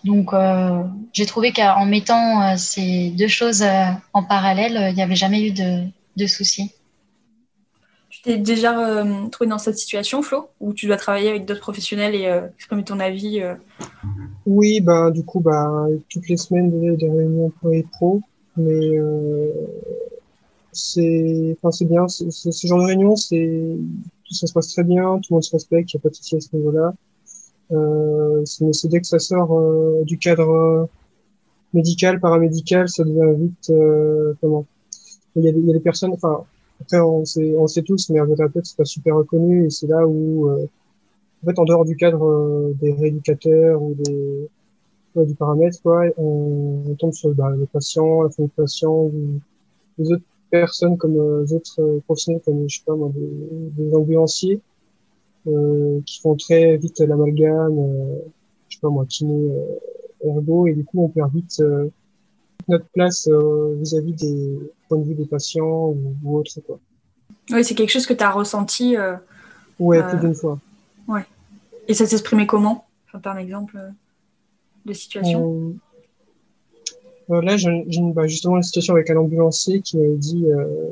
[0.03, 5.03] Donc, euh, j'ai trouvé qu'en mettant euh, ces deux choses euh, en parallèle, il n'y
[5.03, 5.83] avait jamais eu de,
[6.17, 6.71] de soucis.
[8.09, 11.61] Tu t'es déjà euh, trouvé dans cette situation, Flo, où tu dois travailler avec d'autres
[11.61, 13.41] professionnels et exprimer ton avis
[14.45, 18.21] Oui, bah, du coup, bah, toutes les semaines, des, des réunions et pro,
[18.57, 18.97] mais
[20.71, 22.07] c'est enfin, bien.
[22.07, 25.93] C ce genre de réunion, ça se passe très bien, tout le monde se respecte,
[25.93, 26.93] il n'y a pas de souci à ce niveau-là.
[27.71, 30.85] Euh, c'est dès que ça sort euh, du cadre euh,
[31.73, 34.65] médical, paramédical, ça devient vite euh, comment?
[35.35, 36.43] Il y, a, il y a des personnes, enfin
[36.81, 39.87] après on sait, on sait tous, mais un thérapeute c'est pas super reconnu et c'est
[39.87, 40.49] là où
[41.43, 44.49] en fait en dehors du cadre des rééducateurs ou des
[45.15, 49.11] du paramètre, quoi, on, tombe sur bah, le patient, la famille de patient,
[49.97, 53.83] les autres personnes comme euh, les autres euh, professionnels comme je sais pas moi des,
[53.83, 54.59] des ambulanciers
[55.47, 58.19] euh, qui font très vite l'amalgame, euh,
[58.69, 59.49] je sais pas moi kiné,
[60.23, 61.61] ergo et du coup on perd vite
[62.67, 63.27] notre place
[63.79, 66.79] vis-à-vis des points de vue des patients ou, ou autres quoi.
[67.49, 68.95] Oui, c'est quelque chose que tu as ressenti.
[69.79, 70.59] ouais, plus d'une fois.
[71.11, 71.25] Ouais.
[71.87, 72.85] Et ça s'exprimait comment?
[73.07, 73.79] Enfin, par un exemple
[74.85, 75.75] de situation?
[77.29, 80.89] Euh, là, j'ai bah, justement une situation avec un ambulancier qui m'avait dit euh,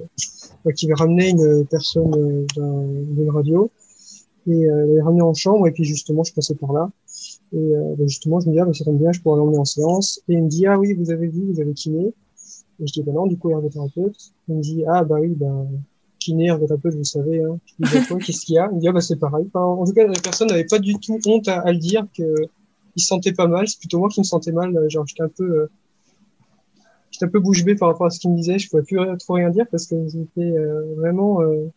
[0.63, 3.69] bah, qu'il ramené une personne euh, d'une radio.
[4.47, 6.89] Et euh, l'avait ramené en chambre et puis justement je passais par là.
[7.53, 9.57] Et euh, bah, justement je me dis ah bah, ça tombe bien je pourrais l'emmener
[9.57, 10.21] en séance.
[10.27, 12.13] Et il me dit ah oui vous avez vu vous avez kiné.
[12.81, 15.65] Et je dis bah non du coup ergothérapeute il me dit ah bah oui bah
[16.19, 17.57] kiné ergothérapeute vous savez hein
[18.25, 18.67] qu'est-ce qu'il y a?
[18.71, 20.95] Il me dit ah bah c'est pareil en tout cas la personne n'avait pas du
[20.99, 22.23] tout honte à, le dire que
[22.95, 25.29] il se sentait pas mal c'est plutôt moi qui me sentais mal genre j'étais un
[25.29, 25.69] peu
[27.11, 28.59] j'étais un peu bouche bée par rapport à ce qu'il me disait.
[28.59, 31.67] Je pouvais plus trop rien dire parce que j'étais euh, vraiment euh,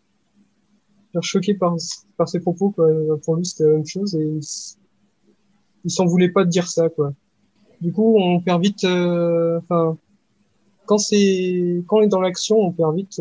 [1.20, 1.76] choqué par,
[2.26, 2.70] ses propos.
[2.70, 4.38] Pour lui, c'était la même chose et
[5.84, 6.88] il, s'en voulait pas de dire ça.
[6.88, 7.12] Quoi.
[7.80, 8.84] Du coup, on perd vite.
[8.84, 9.96] Euh, enfin,
[10.86, 13.20] quand c'est quand on est dans l'action, on perd vite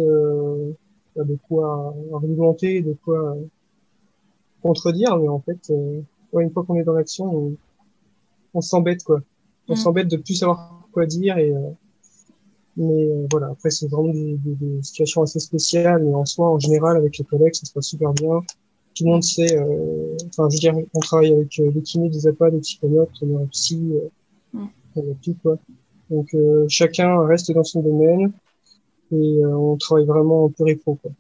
[1.22, 3.38] euh, de quoi argumenter, de quoi
[4.62, 5.18] contredire.
[5.18, 5.72] Mais en fait,
[6.34, 7.56] ouais, une fois qu'on est dans l'action, on,
[8.54, 9.22] on s'embête quoi.
[9.68, 9.78] On mm.
[9.78, 11.54] s'embête de plus savoir quoi dire et
[12.78, 16.04] mais euh, voilà, après, c'est vraiment des, des, des, situations assez spéciales.
[16.04, 18.42] Mais en soi, en général, avec les collègues, ça se passe super bien.
[18.96, 22.10] Tout le monde sait, euh, enfin, je veux dire, on travaille avec euh, des kinés,
[22.10, 23.94] des APA, des psychomotes, des psy,
[24.56, 25.02] euh, mm.
[25.22, 25.58] tout, quoi.
[26.10, 28.32] Donc, euh, chacun reste dans son domaine
[29.12, 31.12] et on travaille vraiment en pur et pro, quoi.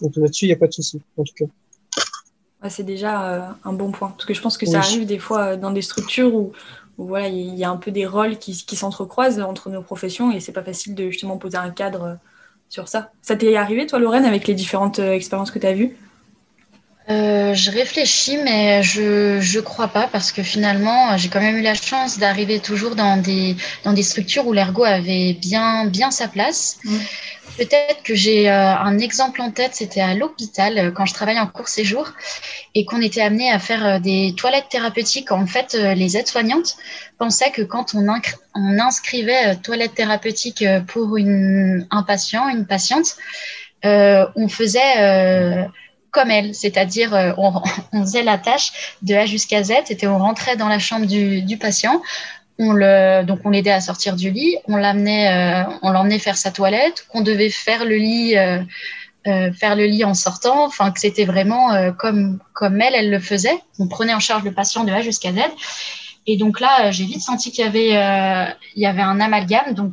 [0.00, 1.44] Donc là-dessus, il n'y a pas de souci, en tout cas.
[2.62, 4.10] Ouais, c'est déjà un bon point.
[4.10, 6.52] Parce que je pense que ça arrive des fois dans des structures où,
[6.98, 10.40] voilà, il y a un peu des rôles qui, qui s'entrecroisent entre nos professions et
[10.40, 12.14] c'est pas facile de justement poser un cadre euh,
[12.68, 13.10] sur ça.
[13.22, 15.96] Ça t'est arrivé, toi, Lorraine, avec les différentes euh, expériences que tu as vues?
[17.10, 21.62] Euh, je réfléchis, mais je je crois pas parce que finalement j'ai quand même eu
[21.62, 26.28] la chance d'arriver toujours dans des dans des structures où l'ergo avait bien bien sa
[26.28, 26.78] place.
[26.84, 26.96] Mmh.
[27.58, 31.40] Peut-être que j'ai euh, un exemple en tête, c'était à l'hôpital euh, quand je travaillais
[31.40, 32.12] en court séjour
[32.74, 35.32] et qu'on était amené à faire des toilettes thérapeutiques.
[35.32, 36.76] En fait, les aides-soignantes
[37.18, 38.06] pensaient que quand on,
[38.54, 43.16] on inscrivait toilette thérapeutique pour une, un patient, une patiente,
[43.84, 45.66] euh, on faisait
[46.12, 47.60] comme elle, c'est-à-dire on,
[47.92, 51.42] on, faisait la tâche de A jusqu'à Z, et on rentrait dans la chambre du,
[51.42, 52.00] du patient,
[52.58, 56.36] on le, donc on l'aidait à sortir du lit, on l'amenait, euh, on l'emmenait faire
[56.36, 58.58] sa toilette, qu'on devait faire le lit, euh,
[59.28, 63.10] euh, faire le lit en sortant, enfin que c'était vraiment euh, comme comme elle, elle
[63.10, 63.56] le faisait.
[63.78, 65.38] On prenait en charge le patient de A jusqu'à Z.
[66.26, 69.74] Et donc là, j'ai vite senti qu'il y avait euh, il y avait un amalgame.
[69.74, 69.92] Donc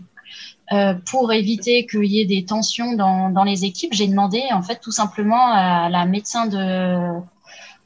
[1.06, 4.80] pour éviter qu'il y ait des tensions dans, dans les équipes, j'ai demandé en fait
[4.80, 7.20] tout simplement à la médecin de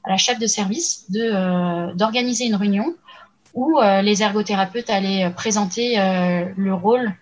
[0.05, 2.93] à la chef de service de d'organiser une réunion
[3.53, 7.13] où euh, les ergothérapeutes allaient euh, présenter euh, le rôle,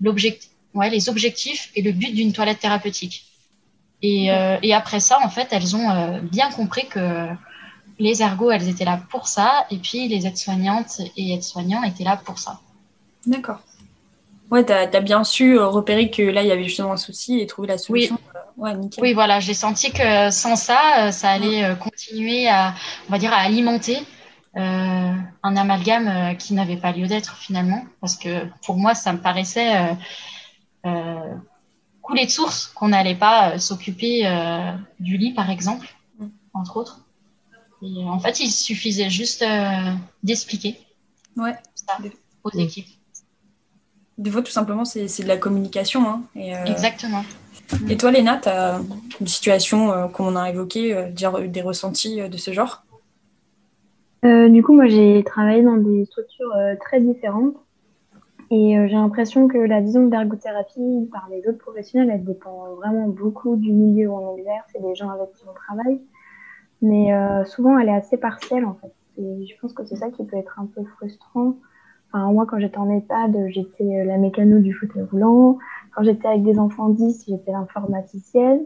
[0.00, 3.26] l'objectif, ouais, les objectifs et le but d'une toilette thérapeutique.
[4.04, 4.30] Et,
[4.62, 7.28] et, après ça, en fait, elles ont bien compris que
[8.00, 12.16] les ergos, elles étaient là pour ça, et puis les aides-soignantes et aides-soignants étaient là
[12.16, 12.58] pour ça.
[13.26, 13.60] D'accord.
[14.52, 17.46] Ouais, tu as, bien su repérer que là, il y avait justement un souci et
[17.46, 18.18] trouver la solution.
[18.56, 19.02] Oui, ouais, nickel.
[19.02, 22.74] oui voilà, j'ai senti que sans ça, ça allait continuer à,
[23.08, 23.98] on va dire, à alimenter
[24.54, 29.14] euh, un amalgame euh, qui n'avait pas lieu d'être finalement, parce que pour moi, ça
[29.14, 29.96] me paraissait
[30.84, 31.34] euh,
[32.02, 34.28] couler de source qu'on n'allait pas s'occuper
[35.00, 35.88] du lit, par exemple,
[36.18, 36.26] mm.
[36.52, 37.06] entre autres.
[37.80, 39.42] Et en fait, il suffisait juste
[40.22, 40.78] d'expliquer
[41.36, 41.56] ouais.
[41.74, 41.96] ça
[42.44, 42.88] aux équipes.
[44.18, 46.06] Des fois, tout simplement, c'est de la communication.
[46.06, 47.22] Hein, et, Exactement.
[47.88, 48.80] Et toi, Léna, tu as
[49.20, 52.84] une situation, comme on a évoqué, des ressentis de ce genre?
[54.24, 57.56] Euh, du coup, moi, j'ai travaillé dans des structures euh, très différentes.
[58.50, 62.74] Et euh, j'ai l'impression que la vision de l'ergothérapie par les autres professionnels, elle dépend
[62.76, 66.00] vraiment beaucoup du milieu où on exerce et des gens avec qui on travaille.
[66.82, 68.92] Mais euh, souvent, elle est assez partielle, en fait.
[69.18, 71.56] Et je pense que c'est ça qui peut être un peu frustrant.
[72.12, 75.58] Enfin, moi, quand j'étais en EHPAD, j'étais la mécano du fauteuil roulant.
[75.94, 78.62] Quand j'étais avec des enfants 10, j'étais l'informaticienne.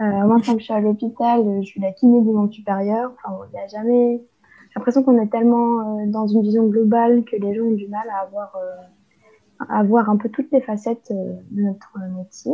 [0.00, 3.12] Euh, moi, quand je suis à l'hôpital, je suis la kiné du monde supérieur.
[3.22, 4.22] Enfin, il n'y a jamais
[4.70, 7.88] j'ai l'impression qu'on est tellement euh, dans une vision globale que les gens ont du
[7.88, 12.52] mal à avoir, euh, à voir un peu toutes les facettes euh, de notre métier.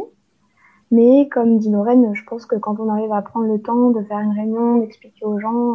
[0.91, 4.03] Mais comme dit Lorraine, je pense que quand on arrive à prendre le temps de
[4.05, 5.75] faire une réunion, d'expliquer aux gens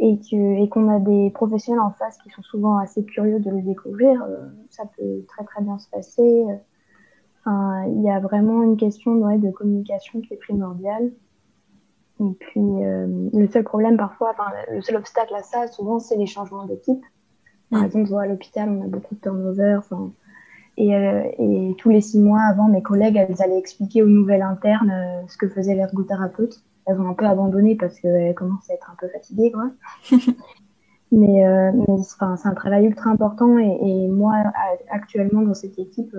[0.00, 3.50] et que et qu'on a des professionnels en face qui sont souvent assez curieux de
[3.50, 4.24] le découvrir,
[4.70, 6.44] ça peut très très bien se passer.
[7.40, 11.10] Enfin, il y a vraiment une question de communication qui est primordiale.
[12.20, 16.26] Et puis, le seul problème parfois, enfin, le seul obstacle à ça, souvent, c'est les
[16.26, 17.02] changements d'équipe.
[17.70, 17.84] Par mm.
[17.84, 19.80] exemple, à l'hôpital, on a beaucoup de turnover.
[20.76, 24.42] Et, euh, et, tous les six mois avant, mes collègues, elles allaient expliquer aux nouvelles
[24.42, 26.62] internes euh, ce que faisait l'ergothérapeute.
[26.88, 29.52] Elles ont un peu abandonné parce qu'elles commencent à être un peu fatiguées.
[29.52, 29.70] Quoi.
[31.12, 33.58] mais, euh, mais c'est un travail ultra important.
[33.58, 34.34] Et, moi,
[34.90, 36.16] actuellement, dans cette équipe,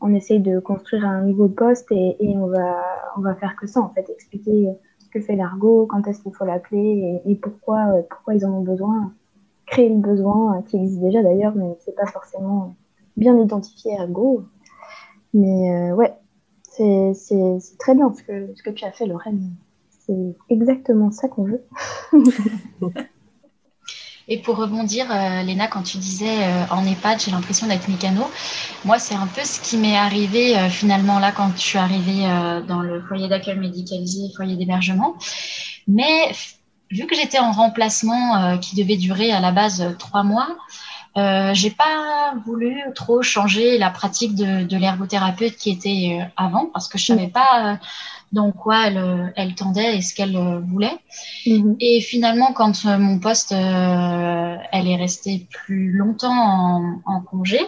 [0.00, 2.82] on essaye de construire un nouveau poste et, on, va,
[3.16, 6.34] on va faire que ça, en fait, expliquer ce que fait l'ergot, quand est-ce qu'il
[6.34, 9.12] faut l'appeler et, pourquoi, pourquoi ils en ont besoin
[9.66, 12.74] créer le besoin euh, qui existe déjà d'ailleurs, mais c'est pas forcément
[13.16, 14.44] bien identifié Go.
[15.34, 16.14] Mais euh, ouais,
[16.62, 17.12] c'est
[17.78, 19.52] très bien ce que, ce que tu as fait, Lorraine.
[20.06, 21.64] C'est exactement ça qu'on veut.
[24.28, 26.36] Et pour rebondir, euh, Léna, quand tu disais
[26.72, 28.22] en EHPAD, j'ai l'impression d'être mécano.
[28.84, 32.22] Moi, c'est un peu ce qui m'est arrivé finalement là quand je suis arrivée
[32.66, 35.14] dans le foyer d'accueil médicalisé, foyer d'hébergement.
[35.86, 36.32] Mais
[36.90, 40.48] vu que j'étais en remplacement euh, qui devait durer à la base euh, trois mois,
[41.16, 46.66] euh, j'ai pas voulu trop changer la pratique de, de l'ergothérapeute qui était euh, avant
[46.66, 47.78] parce que je savais pas
[48.32, 50.98] dans quoi elle, elle tendait et ce qu'elle voulait.
[51.46, 51.76] Mm-hmm.
[51.80, 57.60] Et finalement, quand mon poste, elle est restée plus longtemps en, en congé,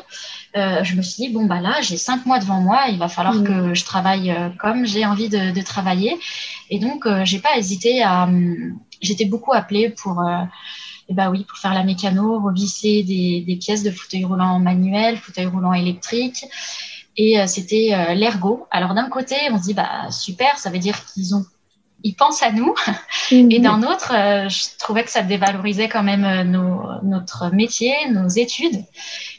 [0.54, 3.36] je me suis dit bon bah là, j'ai cinq mois devant moi, il va falloir
[3.36, 3.68] mm-hmm.
[3.68, 6.18] que je travaille comme j'ai envie de, de, travailler.
[6.70, 8.28] Et donc, j'ai pas hésité à
[9.00, 10.42] j'étais beaucoup appelée pour, euh,
[11.08, 15.16] eh ben oui, pour faire la mécano, revisser des, des pièces de fauteuil roulant manuel,
[15.16, 16.44] fauteuil roulant électrique.
[17.18, 18.66] Et euh, c'était euh, l'ergo.
[18.70, 21.44] Alors d'un côté, on se dit bah super, ça veut dire qu'ils ont
[22.04, 22.74] ils pensent à nous.
[23.30, 23.50] Mhm.
[23.50, 24.12] Et d'un autre,
[24.48, 28.84] je trouvais que ça dévalorisait quand même nos, notre métier, nos études.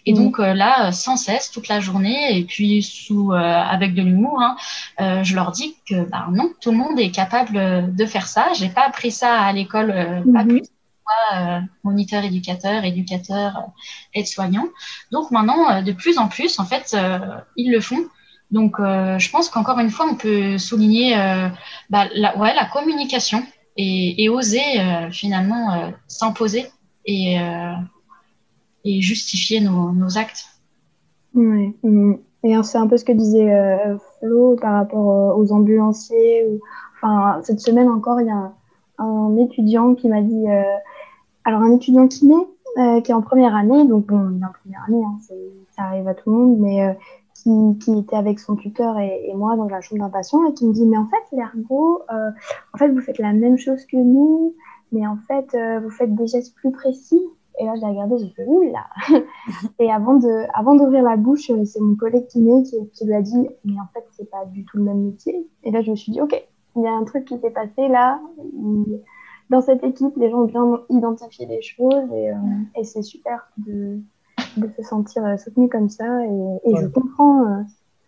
[0.06, 0.20] Et mhm.
[0.20, 5.34] donc là, sans cesse, toute la journée, et puis sous avec de l'humour, hein, je
[5.34, 8.50] leur dis que bah, non, tout le monde est capable de faire ça.
[8.54, 9.88] J'ai pas appris ça à l'école,
[10.32, 10.48] pas mhm.
[10.48, 10.70] plus
[11.36, 13.54] euh, moniteur éducateur, éducateur,
[14.14, 14.66] aide-soignant.
[15.12, 16.96] Donc maintenant, de plus en plus, en fait,
[17.56, 18.06] ils le font.
[18.52, 21.16] Donc, je pense qu'encore une fois, on peut souligner
[21.90, 23.44] bah, la, ouais, la communication
[23.78, 24.60] et, oser
[25.12, 26.66] finalement s'imposer
[27.06, 27.38] et,
[28.86, 30.46] justifier nos, actes.
[31.36, 31.76] Oui.
[32.44, 36.46] Et c'est un peu ce que disait Flo par rapport aux ambulanciers.
[37.02, 38.52] Enfin, cette semaine encore, il y a
[39.00, 40.46] un, étudiant qui m'a dit
[41.50, 42.36] alors, un étudiant kiné
[42.78, 45.18] euh, qui est en première année, donc bon, il est en première année, hein,
[45.76, 46.94] ça arrive à tout le monde, mais euh,
[47.80, 50.74] qui, était avec son tuteur et, moi dans la chambre d'un patient et qui me
[50.74, 52.30] dit Mais en fait, l'ergo, euh,
[52.76, 54.54] en fait, vous faites la même chose que nous,
[54.92, 57.20] mais en fait, euh, vous faites des gestes plus précis.
[57.60, 58.86] Et là, je l'ai regardé, j'ai fait Oula
[59.80, 63.24] Et avant de, avant d'ouvrir la bouche, c'est mon collègue kiné qui, qui lui a
[63.24, 65.48] dit Mais en fait, c'est pas du tout le même métier.
[65.64, 66.40] Et là, je me suis dit Ok,
[66.76, 68.22] il y a un truc qui s'est passé là.
[69.50, 72.36] Dans cette équipe, les gens ont bien identifié les choses et, euh,
[72.76, 74.00] et c'est super de,
[74.58, 76.26] de, se sentir euh, soutenu comme ça.
[76.26, 77.62] Et, et je comprends euh,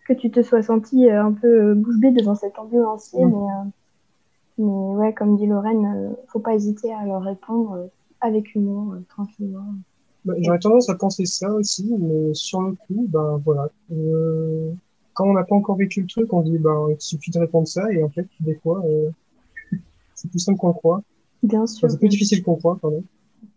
[0.06, 3.70] que tu te sois senti un peu bouche bée devant cet ambulancier, mais,
[4.58, 7.88] mais ouais, comme dit Lorraine, faut pas hésiter à leur répondre
[8.20, 9.74] avec humour, tranquillement.
[10.24, 13.68] Bah, J'aurais tendance à penser ça aussi, mais sur le coup, ben voilà.
[13.90, 14.72] Euh,
[15.14, 17.66] quand on n'a pas encore vécu le truc, on dit ben il suffit de répondre
[17.66, 19.10] ça, et en fait, des fois, euh,
[20.14, 21.02] c'est plus simple qu'on croit.
[21.42, 21.90] Bien sûr.
[21.90, 23.02] c'est plus difficile qu'on croit, pardon.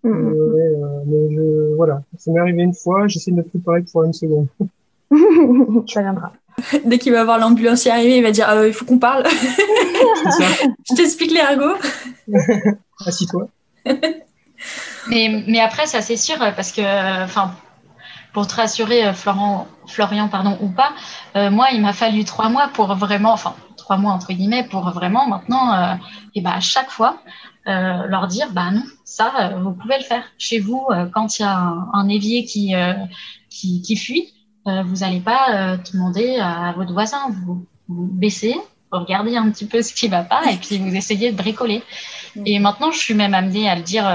[0.03, 0.33] Mm, mm, mm.
[0.33, 4.03] Euh, mais je, voilà, ça m'est arrivé une fois, j'essaie de ne plus parler pour
[4.03, 4.47] une seconde.
[5.87, 6.33] ça viendra.
[6.85, 9.25] Dès qu'il va voir l'ambulancier arriver, il va dire euh, il faut qu'on parle.
[9.29, 11.75] je t'explique les ragots.
[13.05, 13.49] Assis-toi.
[15.09, 17.51] mais, mais après, ça c'est sûr, parce que, enfin,
[18.35, 20.91] pour te rassurer, Florent, Florian, pardon, ou pas,
[21.37, 24.89] euh, moi, il m'a fallu trois mois pour vraiment, enfin, trois mois entre guillemets, pour
[24.89, 25.95] vraiment maintenant, euh,
[26.35, 27.21] et ben, à chaque fois,
[27.67, 30.23] euh, leur dire bah non, ça, euh, vous pouvez le faire.
[30.37, 31.57] Chez vous, euh, quand il y a
[31.93, 32.73] un, évier qui,
[33.49, 34.33] qui, qui, fuit,
[34.65, 38.53] vous n'allez pas demander à votre voisin, vous, vous baissez,
[38.91, 41.83] vous regardez un petit peu ce qui va pas et puis vous essayez de bricoler.
[42.35, 42.43] Mm.
[42.45, 44.05] Et maintenant, je suis même amenée à le dire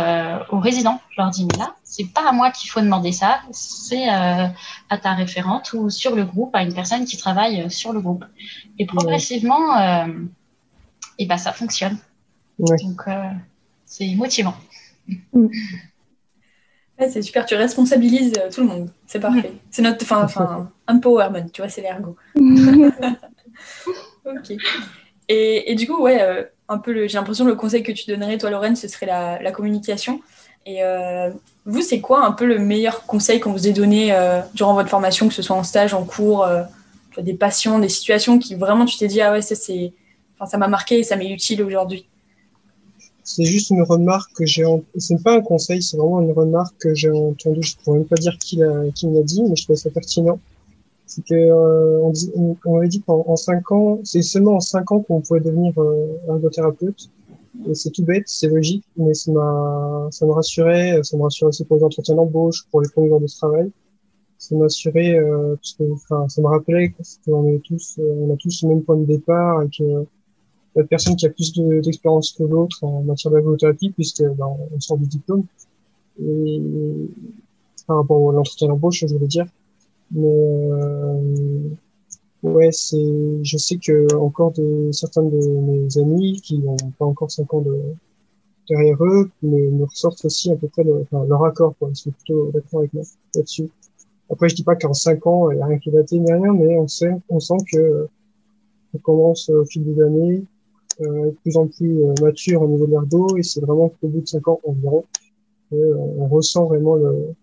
[0.51, 1.01] aux résidents.
[1.11, 4.99] Je leur dis, mais là, c'est pas à moi qu'il faut demander ça, c'est à
[5.03, 8.25] ta référente ou sur le groupe, à une personne qui travaille sur le groupe.
[8.79, 10.07] Et progressivement,
[11.21, 11.99] et ben, ça fonctionne.
[12.59, 13.31] Donc, euh,
[13.85, 14.55] c'est motivant.
[15.33, 15.47] Mm.
[17.09, 18.91] c'est super, tu responsabilises euh, tout le monde.
[19.07, 19.53] C'est parfait.
[19.71, 22.17] C'est notre enfin, enfin, empowerment, tu vois, c'est l'ergo.
[24.25, 24.53] ok.
[25.29, 28.39] Et, et, du coup, ouais, euh, un peu, j'ai l'impression le conseil que tu donnerais,
[28.39, 30.21] toi, Lorraine, ce serait la, communication.
[30.65, 31.31] Et euh,
[31.67, 34.89] vous, c'est quoi un peu le meilleur conseil qu'on vous ait donné euh, durant votre
[34.89, 36.47] formation, que ce soit en stage, en cours,
[37.19, 39.93] des patients, des situations qui vraiment tu t'es dit, ah ouais, ça, c'est,
[40.39, 42.07] enfin, ça m'a marqué et ça m'est utile aujourd'hui?
[43.25, 44.65] C'est juste une remarque que j'ai,
[44.97, 47.63] c'est pas un conseil, c'est vraiment une remarque que j'ai entendue.
[47.63, 49.91] Je pourrais même pas dire qui l'a, qui me l'a dit, mais je trouvais ça
[49.91, 50.41] pertinent.
[51.11, 54.93] C'est que euh, on, dit, on, avait dit qu'en cinq ans, c'est seulement en cinq
[54.93, 57.11] ans qu'on pouvait devenir euh, ergothérapeute.
[57.69, 61.49] Et c'est tout bête, c'est logique, mais ça m'a, ça me rassurait, ça me rassurait
[61.49, 63.73] aussi pour les entretiens d'embauche, pour les premiers jours de travail.
[64.39, 66.95] Ça m'assurait, euh, parce que, enfin, ça me rappelait
[67.25, 70.07] qu'on est tous, euh, on a tous le même point de départ et que
[70.77, 74.97] la personne qui a plus d'expérience que l'autre en matière d'ergothérapie puisque ben, on sort
[74.97, 75.43] du diplôme.
[76.23, 76.63] Et
[77.89, 79.47] par rapport à l'entretien d'embauche, je voulais dire.
[80.13, 81.69] Mais euh,
[82.43, 87.31] ouais, c'est, je sais que encore de certains de mes amis qui n'ont pas encore
[87.31, 87.79] 5 ans de,
[88.69, 91.89] derrière eux me, me ressortent aussi à peu près enfin, leur accord, quoi.
[91.91, 93.71] Ils sont plutôt d'accord avec moi là-dessus.
[94.31, 96.53] Après, je dis pas qu'en 5 ans, il n'y a rien qui va ni rien,
[96.53, 98.09] mais on sait, on sent que
[98.95, 100.45] on commence au fil des années
[101.01, 104.09] euh, de plus en plus euh, mature au niveau de l'ergo et c'est vraiment qu'au
[104.09, 105.05] bout de 5 ans environ,
[105.73, 107.35] euh, on ressent vraiment le,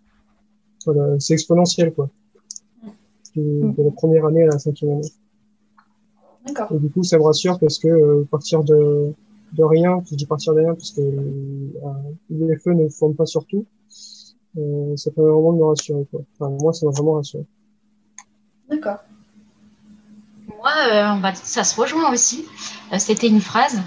[0.85, 2.09] voilà, c'est exponentiel quoi.
[3.37, 5.11] De, de, la première année à la cinquième année.
[6.45, 6.71] D'accord.
[6.71, 9.13] Et du coup, ça me rassure parce que euh, partir de,
[9.53, 11.73] de rien, je dis partir de rien parce que euh,
[12.29, 13.65] les feux ne forment pas sur tout,
[14.57, 16.05] euh, ça permet vraiment de me rassurer.
[16.09, 16.21] Quoi.
[16.39, 17.45] Enfin, moi, ça m'a vraiment rassuré.
[18.69, 18.97] D'accord.
[20.57, 22.45] Moi, euh, on va, ça se rejoint aussi.
[22.91, 23.81] Euh, c'était une phrase.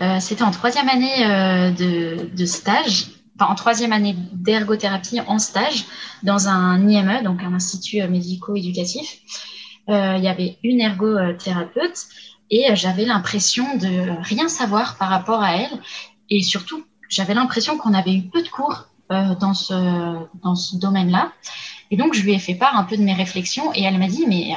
[0.00, 5.86] Euh, c'était en troisième année de, stage, enfin en troisième année d'ergothérapie en stage
[6.22, 9.18] dans un IME, donc un institut médico-éducatif.
[9.88, 12.06] Il y avait une ergothérapeute
[12.48, 15.80] et j'avais l'impression de rien savoir par rapport à elle.
[16.28, 19.74] Et surtout, j'avais l'impression qu'on avait eu peu de cours dans ce,
[20.44, 21.32] dans ce domaine-là.
[21.90, 24.06] Et donc, je lui ai fait part un peu de mes réflexions et elle m'a
[24.06, 24.54] dit, mais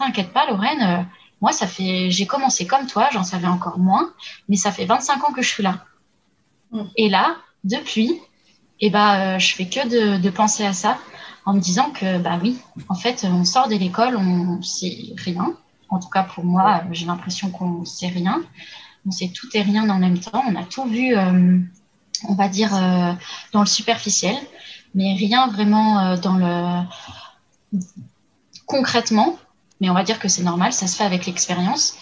[0.00, 1.02] t'inquiète pas, Lorraine, euh,
[1.40, 4.12] moi, ça fait, j'ai commencé comme toi, j'en savais encore moins,
[4.48, 5.84] mais ça fait 25 ans que je suis là.
[6.72, 6.82] Mm.
[6.96, 8.20] Et là, depuis,
[8.80, 10.98] eh ben, euh, je fais que de, penser à ça
[11.44, 15.54] en me disant que, bah oui, en fait, on sort de l'école, on sait rien.
[15.88, 18.42] En tout cas, pour moi, j'ai l'impression qu'on sait rien.
[19.06, 20.42] On sait tout et rien en même temps.
[20.46, 21.58] On a tout vu, euh,
[22.28, 22.70] on va dire,
[23.52, 24.36] dans le superficiel,
[24.94, 26.84] mais rien vraiment dans le
[28.66, 29.36] concrètement
[29.80, 31.96] mais on va dire que c'est normal, ça se fait avec l'expérience.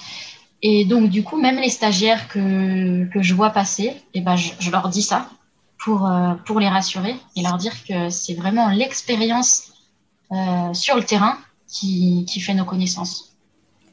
[0.62, 4.70] Et donc, du coup, même les stagiaires que, que je vois passer, eh ben, je,
[4.70, 5.30] leur dis ça
[5.78, 9.72] pour, euh, pour les rassurer et leur dire que c'est vraiment l'expérience
[10.32, 11.36] euh, sur le terrain
[11.66, 13.36] qui, qui fait nos connaissances.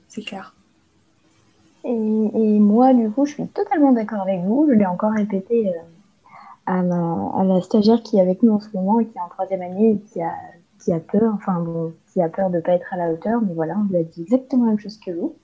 [0.07, 0.53] C'est clair.
[1.83, 4.65] Et, et, moi, du coup, je suis totalement d'accord avec vous.
[4.67, 5.71] Je l'ai encore répété euh,
[6.65, 6.95] à, la,
[7.39, 9.61] à, la, stagiaire qui est avec nous en ce moment et qui est en troisième
[9.61, 10.33] année et qui a
[10.85, 13.41] qui a peur, enfin bon, qui a peur de ne pas être à la hauteur,
[13.41, 15.35] mais voilà, on lui a dit exactement la même chose que vous.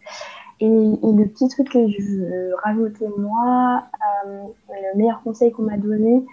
[0.61, 3.83] Et, le petit truc que je veux rajouter, moi,
[4.27, 6.23] euh, le meilleur conseil qu'on m'a donné,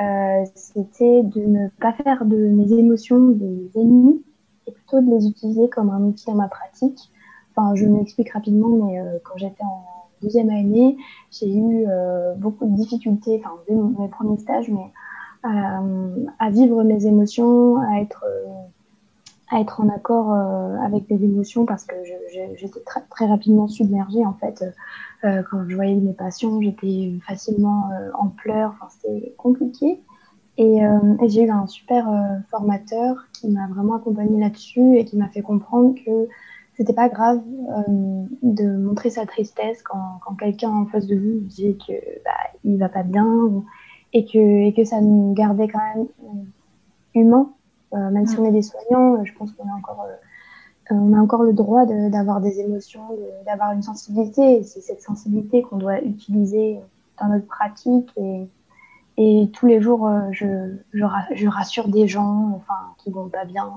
[0.00, 4.22] euh, c'était de ne pas faire de mes émotions des ennemis,
[4.66, 7.10] et plutôt de les utiliser comme un outil dans ma pratique.
[7.56, 9.82] Enfin, je m'explique rapidement, mais euh, quand j'étais en
[10.20, 10.98] deuxième année,
[11.30, 11.86] j'ai eu
[12.36, 14.92] beaucoup de difficultés, enfin, dès mes premiers stages, mais
[15.42, 18.26] à, vivre mes émotions, à être,
[19.50, 21.96] à être en accord euh, avec mes émotions parce que
[22.56, 24.64] j'étais très, très rapidement submergée en fait.
[25.24, 30.00] Euh, quand je voyais mes patients, j'étais facilement euh, en pleurs, enfin, c'était compliqué.
[30.56, 30.80] Et,
[31.26, 32.06] j'ai eu un super
[32.50, 36.28] formateur qui m'a vraiment accompagnée là-dessus et qui m'a fait comprendre que
[36.76, 37.40] c'était pas grave
[38.42, 41.94] de montrer sa tristesse quand, quand quelqu'un en face de vous dit que
[42.26, 42.32] bah,
[42.64, 43.64] il va pas bien
[44.12, 46.06] et que, et que ça nous gardait quand même
[47.14, 47.50] humains.
[47.92, 51.20] Euh, même si on est des soignants, je pense qu'on a encore, euh, on a
[51.20, 53.02] encore le droit d'avoir des émotions,
[53.46, 54.62] d'avoir une sensibilité.
[54.62, 56.80] C'est cette sensibilité qu'on doit utiliser
[57.20, 58.10] dans notre pratique.
[58.16, 58.48] Et,
[59.16, 60.46] et tous les jours, euh, je,
[60.92, 63.72] je, je, rassure des gens enfin, qui vont pas bien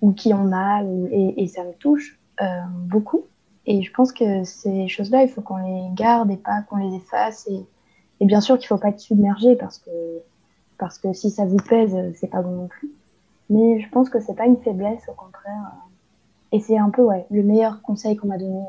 [0.00, 0.86] ou, qui ont mal.
[1.10, 2.18] et, et, ça me touche
[2.88, 3.22] beaucoup.
[3.66, 6.96] Et je pense que ces choses-là, il faut qu'on les garde et pas qu'on les
[6.96, 7.46] efface.
[7.48, 7.64] Et,
[8.20, 9.90] et bien sûr qu'il ne faut pas être submergé parce que,
[10.76, 12.90] parce que si ça vous pèse, c'est pas bon non plus.
[13.50, 15.72] Mais je pense que c'est pas une faiblesse, au contraire.
[16.52, 18.62] Et c'est un peu ouais, le meilleur conseil qu'on m'a donné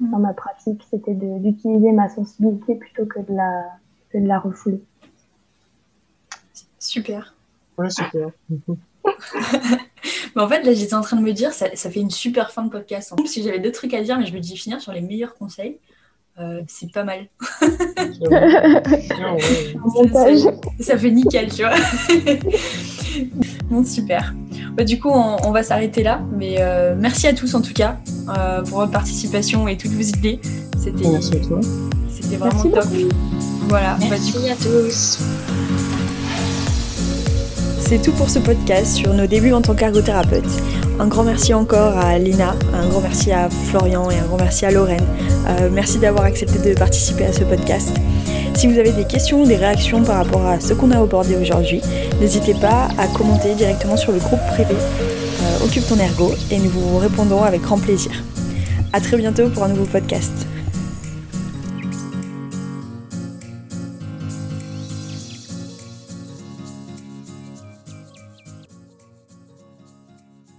[0.00, 0.10] mm.
[0.10, 3.64] dans ma pratique, c'était d'utiliser ma sensibilité plutôt que de la,
[4.10, 4.80] que de la refouler.
[6.78, 7.34] Super.
[7.78, 8.30] Ouais, super.
[10.36, 12.50] mais en fait, là, j'étais en train de me dire, ça, ça, fait une super
[12.50, 13.12] fin de podcast.
[13.26, 15.78] Si j'avais deux trucs à dire, mais je me dis finir sur les meilleurs conseils.
[16.68, 17.26] c'est pas mal.
[20.80, 21.74] Ça fait nickel, tu vois.
[23.70, 24.34] bon, super.
[24.76, 26.20] Bah, du coup, on, on va s'arrêter là.
[26.36, 27.96] Mais euh, merci à tous en tout cas
[28.36, 30.40] euh, pour votre participation et toutes vos idées.
[30.78, 31.60] C'était Merci à toi.
[32.10, 32.96] c'était vraiment Merci top.
[32.96, 33.14] beaucoup.
[33.68, 33.96] Voilà.
[34.00, 35.18] Bah, Merci du coup, à tous.
[37.80, 40.44] c'est tout pour ce podcast sur nos débuts en tant qu'ergothérapeute.
[40.98, 44.64] Un grand merci encore à Lina, un grand merci à Florian et un grand merci
[44.64, 45.04] à Lorraine.
[45.48, 47.92] Euh, merci d'avoir accepté de participer à ce podcast.
[48.56, 51.36] Si vous avez des questions ou des réactions par rapport à ce qu'on a abordé
[51.36, 51.82] aujourd'hui,
[52.20, 56.70] n'hésitez pas à commenter directement sur le groupe privé euh, Occupe ton ergo et nous
[56.70, 58.12] vous répondrons avec grand plaisir.
[58.94, 60.32] À très bientôt pour un nouveau podcast.